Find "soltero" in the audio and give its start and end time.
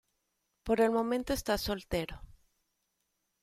1.59-2.19